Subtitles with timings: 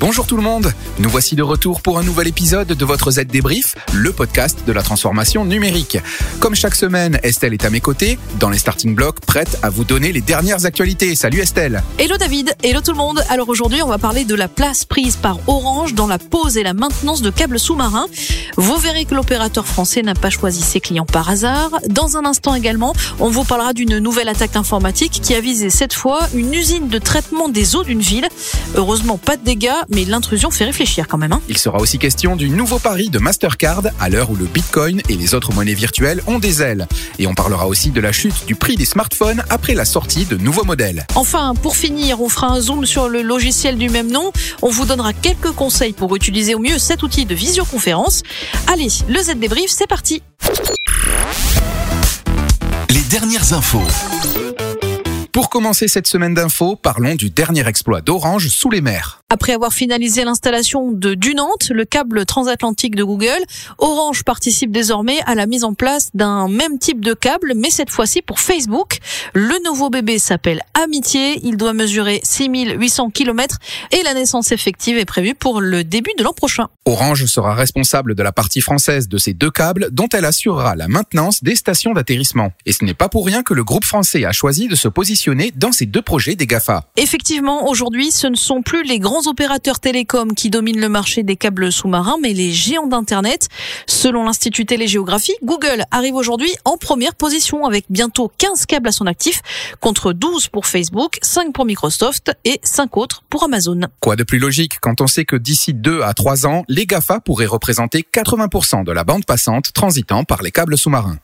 [0.00, 3.26] Bonjour tout le monde, nous voici de retour pour un nouvel épisode de votre Z
[3.26, 5.98] Débrief, le podcast de la transformation numérique.
[6.38, 9.84] Comme chaque semaine, Estelle est à mes côtés, dans les starting blocks, prête à vous
[9.84, 11.14] donner les dernières actualités.
[11.14, 13.22] Salut Estelle Hello David, hello tout le monde.
[13.28, 16.62] Alors aujourd'hui, on va parler de la place prise par Orange dans la pose et
[16.62, 18.06] la maintenance de câbles sous-marins.
[18.56, 21.72] Vous verrez que l'opérateur français n'a pas choisi ses clients par hasard.
[21.90, 25.92] Dans un instant également, on vous parlera d'une nouvelle attaque informatique qui a visé cette
[25.92, 28.28] fois une usine de traitement des eaux d'une ville.
[28.76, 31.32] Heureusement, pas de dégâts, mais l'intrusion fait réfléchir quand même.
[31.32, 31.40] Hein.
[31.48, 35.16] Il sera aussi question du nouveau pari de Mastercard à l'heure où le Bitcoin et
[35.16, 36.86] les autres monnaies virtuelles ont des ailes.
[37.18, 40.36] Et on parlera aussi de la chute du prix des smartphones après la sortie de
[40.36, 41.06] nouveaux modèles.
[41.14, 44.32] Enfin, pour finir, on fera un zoom sur le logiciel du même nom.
[44.62, 48.22] On vous donnera quelques conseils pour utiliser au mieux cet outil de visioconférence.
[48.66, 50.22] Allez, le Z débrief, c'est parti.
[52.88, 53.86] Les dernières infos.
[55.32, 59.22] Pour commencer cette semaine d'infos, parlons du dernier exploit d'Orange sous les mers.
[59.32, 63.38] Après avoir finalisé l'installation de Dunant, le câble transatlantique de Google,
[63.78, 67.90] Orange participe désormais à la mise en place d'un même type de câble, mais cette
[67.90, 68.98] fois-ci pour Facebook.
[69.32, 73.58] Le nouveau bébé s'appelle Amitié, il doit mesurer 6800 km
[73.92, 76.66] et la naissance effective est prévue pour le début de l'an prochain.
[76.86, 80.88] Orange sera responsable de la partie française de ces deux câbles dont elle assurera la
[80.88, 82.50] maintenance des stations d'atterrissement.
[82.66, 85.19] Et ce n'est pas pour rien que le groupe français a choisi de se positionner
[85.54, 86.84] dans ces deux projets des GAFA.
[86.96, 91.36] Effectivement, aujourd'hui, ce ne sont plus les grands opérateurs télécoms qui dominent le marché des
[91.36, 93.48] câbles sous-marins, mais les géants d'Internet.
[93.86, 99.06] Selon l'Institut Télégéographie, Google arrive aujourd'hui en première position avec bientôt 15 câbles à son
[99.06, 99.42] actif,
[99.80, 103.80] contre 12 pour Facebook, 5 pour Microsoft et 5 autres pour Amazon.
[104.00, 107.20] Quoi de plus logique quand on sait que d'ici 2 à 3 ans, les GAFA
[107.20, 111.18] pourraient représenter 80% de la bande passante transitant par les câbles sous-marins?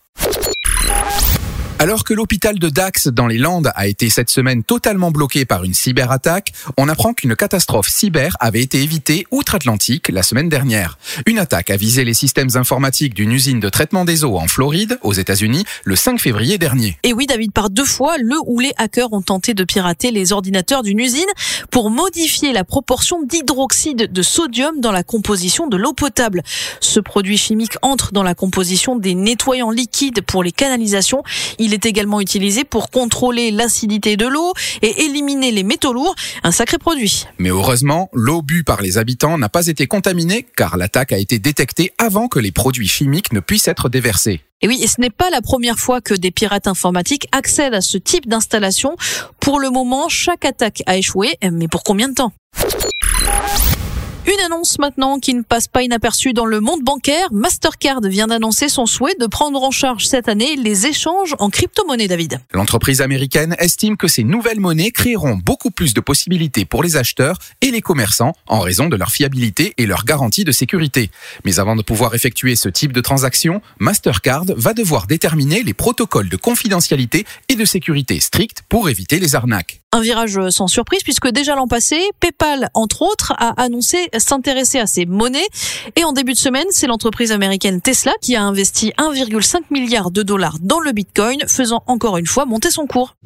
[1.78, 5.62] Alors que l'hôpital de Dax dans les Landes a été cette semaine totalement bloqué par
[5.62, 10.97] une cyberattaque, on apprend qu'une catastrophe cyber avait été évitée outre-Atlantique la semaine dernière.
[11.26, 14.98] Une attaque a visé les systèmes informatiques d'une usine de traitement des eaux en Floride,
[15.03, 16.97] aux États-Unis, le 5 février dernier.
[17.03, 20.32] Et oui, David, par deux fois, le ou les hackers ont tenté de pirater les
[20.32, 21.28] ordinateurs d'une usine
[21.70, 26.42] pour modifier la proportion d'hydroxyde de sodium dans la composition de l'eau potable.
[26.81, 31.22] Ce produit chimique entre dans la composition des nettoyants liquides pour les canalisations.
[31.72, 36.78] Est également utilisé pour contrôler l'acidité de l'eau et éliminer les métaux lourds, un sacré
[36.78, 37.27] produit.
[37.38, 41.38] Mais heureusement, l'eau bue par les habitants n'a pas été contaminée car l'attaque a été
[41.38, 44.41] détectée avant que les produits chimiques ne puissent être déversés.
[44.62, 47.83] Et oui, et ce n'est pas la première fois que des pirates informatiques accèdent à
[47.83, 48.97] ce type d'installation.
[49.38, 52.33] Pour le moment, chaque attaque a échoué, mais pour combien de temps?
[54.26, 57.28] Une annonce maintenant qui ne passe pas inaperçue dans le monde bancaire.
[57.32, 62.09] Mastercard vient d'annoncer son souhait de prendre en charge cette année les échanges en crypto-monnaie,
[62.09, 62.41] David.
[62.53, 67.38] L'entreprise américaine estime que ces nouvelles monnaies créeront beaucoup plus de possibilités pour les acheteurs
[67.60, 71.10] et les commerçants en raison de leur fiabilité et leur garantie de sécurité.
[71.44, 76.28] Mais avant de pouvoir effectuer ce type de transaction, Mastercard va devoir déterminer les protocoles
[76.28, 79.82] de confidentialité et de sécurité stricts pour éviter les arnaques.
[79.92, 84.86] Un virage sans surprise puisque déjà l'an passé, PayPal, entre autres, a annoncé s'intéresser à
[84.86, 85.47] ces monnaies.
[85.94, 90.22] Et en début de semaine, c'est l'entreprise américaine Tesla qui a investi 1,5 milliard de
[90.22, 93.16] dollars dans le Bitcoin, faisant encore une fois monter son cours.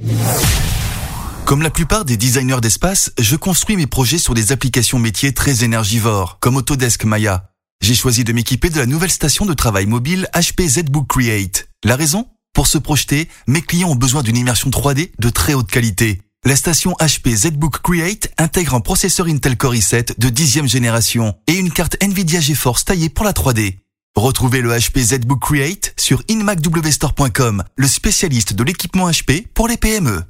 [1.44, 5.64] Comme la plupart des designers d'espace, je construis mes projets sur des applications métiers très
[5.64, 7.50] énergivores, comme Autodesk Maya.
[7.82, 11.68] J'ai choisi de m'équiper de la nouvelle station de travail mobile HP ZBook Create.
[11.82, 12.28] La raison?
[12.52, 16.20] Pour se projeter, mes clients ont besoin d'une immersion 3D de très haute qualité.
[16.46, 21.52] La station HP ZBook Create intègre un processeur Intel Core i7 de dixième génération et
[21.52, 23.76] une carte Nvidia GeForce taillée pour la 3D.
[24.16, 30.22] Retrouvez le HP ZBook Create sur inmacwstore.com, le spécialiste de l'équipement HP pour les PME.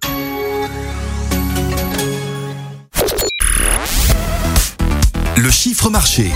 [5.36, 6.32] Le chiffre marché.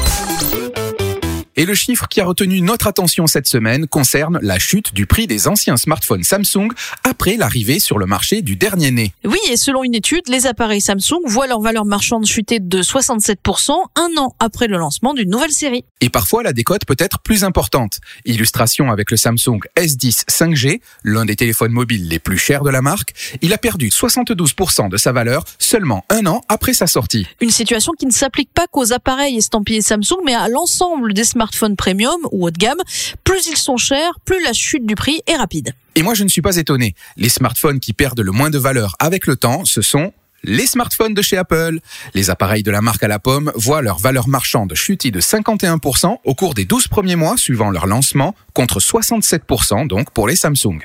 [1.57, 5.29] Et le chiffre qui a retenu notre attention cette semaine concerne la chute du prix
[5.29, 6.69] des anciens smartphones Samsung
[7.05, 9.12] après l'arrivée sur le marché du dernier né.
[9.25, 13.71] Oui, et selon une étude, les appareils Samsung voient leur valeur marchande chuter de 67%
[13.95, 15.85] un an après le lancement d'une nouvelle série.
[16.01, 18.00] Et parfois, la décote peut être plus importante.
[18.25, 22.83] Illustration avec le Samsung S10 5G, l'un des téléphones mobiles les plus chers de la
[22.83, 23.12] marque,
[23.43, 27.29] il a perdu 72% de sa valeur seulement un an après sa sortie.
[27.41, 31.44] Une situation qui ne s'applique pas qu'aux appareils estampillés Samsung, mais à l'ensemble des smartphones
[31.44, 32.81] smartphones premium ou haut de gamme,
[33.23, 35.75] plus ils sont chers, plus la chute du prix est rapide.
[35.94, 36.94] Et moi, je ne suis pas étonné.
[37.19, 40.12] Les smartphones qui perdent le moins de valeur avec le temps, ce sont
[40.43, 41.81] les smartphones de chez Apple.
[42.14, 46.17] Les appareils de la marque à la pomme voient leur valeur marchande chuter de 51%
[46.25, 50.81] au cours des 12 premiers mois suivant leur lancement, contre 67% donc pour les Samsung.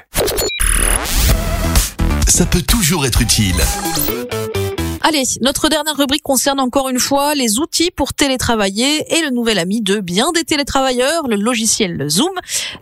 [2.27, 3.55] Ça peut toujours être utile.
[5.01, 9.57] Allez, notre dernière rubrique concerne encore une fois les outils pour télétravailler et le nouvel
[9.57, 12.31] ami de bien des télétravailleurs, le logiciel Zoom,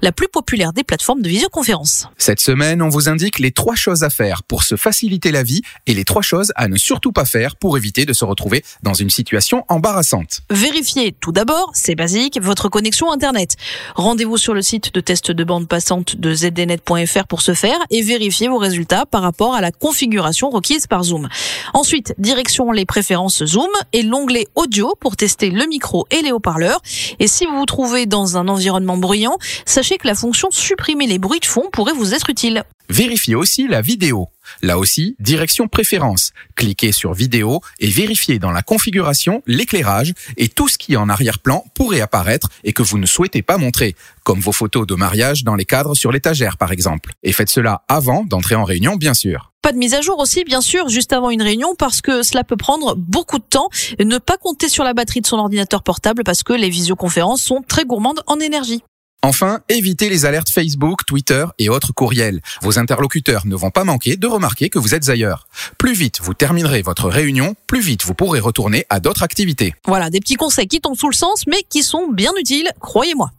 [0.02, 2.08] la plus populaire des plateformes de visioconférence.
[2.18, 5.62] Cette semaine, on vous indique les trois choses à faire pour se faciliter la vie
[5.86, 8.96] et les trois choses à ne surtout pas faire pour éviter de se retrouver dans
[8.96, 10.42] une situation embarrassante.
[10.50, 13.56] Vérifiez tout d'abord, c'est basique, votre connexion Internet.
[13.96, 18.02] Rendez-vous sur le site de test de bande passante de zdnet.fr pour ce faire et
[18.02, 21.30] vérifiez vos résultats par rapport à la configuration requise par Zoom.
[21.74, 26.82] Ensuite, direction les préférences Zoom et l'onglet audio pour tester le micro et les haut-parleurs.
[27.20, 31.20] Et si vous vous trouvez dans un environnement bruyant, sachez que la fonction supprimer les
[31.20, 32.64] bruits de fond pourrait vous être utile.
[32.90, 34.30] Vérifiez aussi la vidéo.
[34.62, 36.32] Là aussi, direction préférence.
[36.56, 41.64] Cliquez sur vidéo et vérifiez dans la configuration l'éclairage et tout ce qui en arrière-plan
[41.74, 45.56] pourrait apparaître et que vous ne souhaitez pas montrer, comme vos photos de mariage dans
[45.56, 47.14] les cadres sur l'étagère par exemple.
[47.24, 49.52] Et faites cela avant d'entrer en réunion bien sûr.
[49.62, 52.46] Pas de mise à jour aussi, bien sûr, juste avant une réunion, parce que cela
[52.46, 53.70] peut prendre beaucoup de temps.
[54.00, 57.64] Ne pas compter sur la batterie de son ordinateur portable parce que les visioconférences sont
[57.68, 58.82] très gourmandes en énergie.
[59.24, 62.42] Enfin, évitez les alertes Facebook, Twitter et autres courriels.
[62.62, 65.48] Vos interlocuteurs ne vont pas manquer de remarquer que vous êtes ailleurs.
[65.78, 69.74] Plus vite vous terminerez votre réunion, plus vite vous pourrez retourner à d'autres activités.
[69.86, 73.32] Voilà, des petits conseils qui tombent sous le sens, mais qui sont bien utiles, croyez-moi.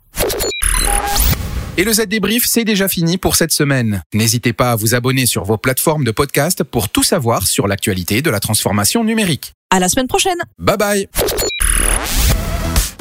[1.77, 4.03] Et le Z débrief, c'est déjà fini pour cette semaine.
[4.13, 8.21] N'hésitez pas à vous abonner sur vos plateformes de podcast pour tout savoir sur l'actualité
[8.21, 9.53] de la transformation numérique.
[9.71, 10.39] À la semaine prochaine.
[10.59, 11.09] Bye bye.